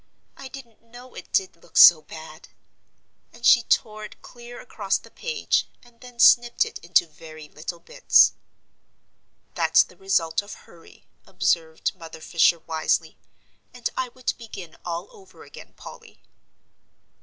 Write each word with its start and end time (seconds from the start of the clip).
"I 0.35 0.47
didn't 0.47 0.81
know 0.81 1.13
it 1.13 1.31
did 1.31 1.55
look 1.61 1.77
so 1.77 2.01
bad" 2.01 2.47
And 3.31 3.45
she 3.45 3.61
tore 3.61 4.03
it 4.05 4.23
clear 4.23 4.59
across 4.59 4.97
the 4.97 5.11
page, 5.11 5.67
and 5.83 6.01
then 6.01 6.17
snipped 6.19 6.65
it 6.65 6.79
into 6.79 7.05
very 7.05 7.47
little 7.47 7.79
bits. 7.79 8.33
"That's 9.53 9.83
the 9.83 9.95
result 9.95 10.41
of 10.41 10.55
hurry," 10.65 11.05
observed 11.27 11.93
Mother 11.95 12.19
Fisher, 12.19 12.57
wisely, 12.57 13.19
"and 13.75 13.91
I 13.95 14.09
would 14.15 14.33
begin 14.39 14.75
all 14.83 15.07
over 15.11 15.43
again, 15.43 15.73
Polly." 15.77 16.23